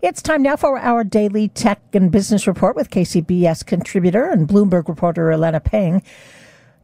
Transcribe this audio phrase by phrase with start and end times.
[0.00, 4.86] It's time now for our daily tech and business report with KCBS contributor and Bloomberg
[4.88, 6.02] reporter Elena Peng.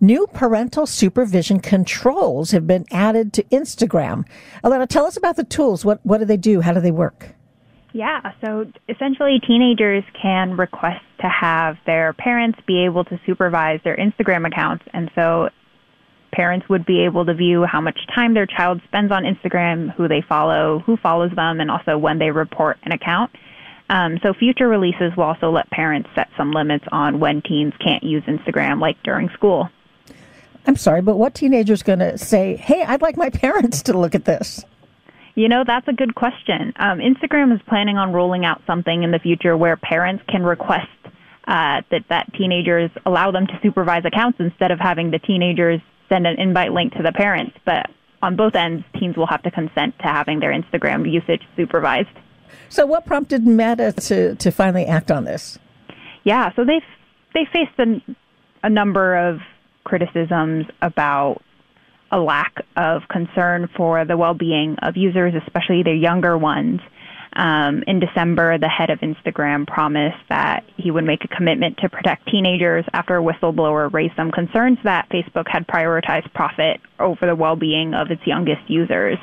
[0.01, 4.27] New parental supervision controls have been added to Instagram.
[4.65, 5.85] Elena, tell us about the tools.
[5.85, 6.61] What, what do they do?
[6.61, 7.29] How do they work?
[7.93, 13.97] Yeah, so essentially, teenagers can request to have their parents be able to supervise their
[13.97, 14.85] Instagram accounts.
[14.93, 15.51] And so
[16.35, 20.09] parents would be able to view how much time their child spends on Instagram, who
[20.09, 23.31] they follow, who follows them, and also when they report an account.
[23.89, 28.03] Um, so future releases will also let parents set some limits on when teens can't
[28.03, 29.69] use Instagram, like during school.
[30.67, 33.99] I'm sorry, but what teenager is going to say, hey, I'd like my parents to
[33.99, 34.65] look at this?
[35.35, 36.73] You know, that's a good question.
[36.77, 40.89] Um, Instagram is planning on rolling out something in the future where parents can request
[41.47, 46.27] uh, that that teenagers allow them to supervise accounts instead of having the teenagers send
[46.27, 47.57] an invite link to the parents.
[47.65, 47.91] But
[48.23, 52.09] on both ends, teens will have to consent to having their Instagram usage supervised.
[52.69, 55.59] So, what prompted Meta to, to finally act on this?
[56.25, 56.81] Yeah, so they
[57.35, 58.01] they faced a,
[58.63, 59.41] a number of
[59.85, 61.43] criticisms about
[62.11, 66.81] a lack of concern for the well-being of users, especially their younger ones.
[67.37, 71.89] Um, in December, the head of Instagram promised that he would make a commitment to
[71.89, 77.35] protect teenagers after a whistleblower raised some concerns that Facebook had prioritized profit over the
[77.35, 79.19] well-being of its youngest users.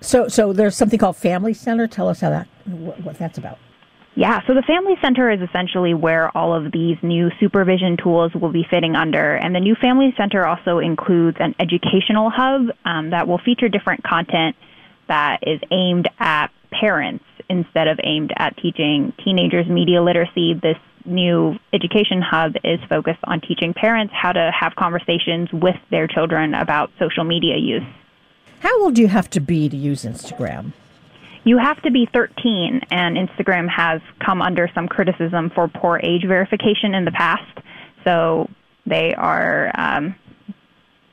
[0.00, 1.86] So, so there's something called Family Center.
[1.86, 3.58] Tell us how that what, what that's about.
[4.14, 8.52] Yeah, so the Family Center is essentially where all of these new supervision tools will
[8.52, 9.36] be fitting under.
[9.36, 14.04] And the new Family Center also includes an educational hub um, that will feature different
[14.04, 14.54] content
[15.08, 20.54] that is aimed at parents instead of aimed at teaching teenagers media literacy.
[20.54, 26.06] This new education hub is focused on teaching parents how to have conversations with their
[26.06, 27.82] children about social media use.
[28.60, 30.72] How old do you have to be to use Instagram?
[31.44, 36.24] you have to be 13, and Instagram has come under some criticism for poor age
[36.26, 37.58] verification in the past.
[38.04, 38.48] So
[38.86, 40.14] they are um,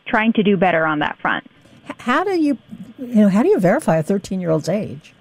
[0.05, 1.49] trying to do better on that front.
[1.99, 2.57] How do you,
[2.99, 5.13] you know, how do you verify a 13 year old's age?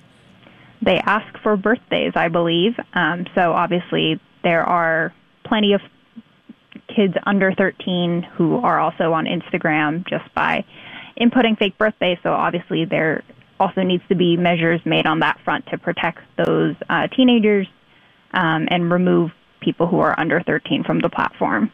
[0.83, 2.79] They ask for birthdays, I believe.
[2.95, 5.81] Um, so obviously there are plenty of
[6.95, 10.65] kids under 13 who are also on Instagram just by
[11.21, 12.19] inputting fake birthdays.
[12.23, 13.23] So obviously there
[13.61, 17.67] also needs to be measures made on that front to protect those uh, teenagers
[18.33, 21.73] um, and remove people who are under 13 from the platform.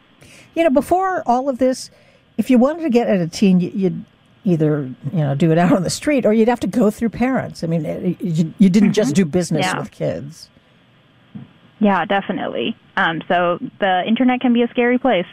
[0.55, 1.91] You know, before all of this,
[2.37, 4.03] if you wanted to get at a teen, you'd
[4.45, 7.09] either you know do it out on the street or you'd have to go through
[7.09, 7.63] parents.
[7.63, 9.23] I mean, you, you didn't just mm-hmm.
[9.23, 9.79] do business yeah.
[9.79, 10.49] with kids.
[11.79, 12.77] Yeah, definitely.
[12.95, 15.27] Um, so the internet can be a scary place.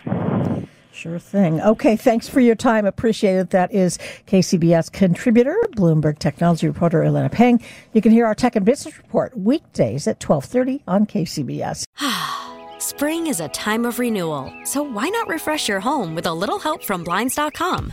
[0.92, 1.60] Sure thing.
[1.62, 2.84] Okay, thanks for your time.
[2.84, 3.50] Appreciate it.
[3.50, 3.96] That is
[4.26, 7.62] KCBS contributor, Bloomberg technology reporter Elena Peng.
[7.94, 11.84] You can hear our tech and business report weekdays at 12:30 on KCBS.
[12.78, 16.58] Spring is a time of renewal, so why not refresh your home with a little
[16.58, 17.92] help from blinds.com?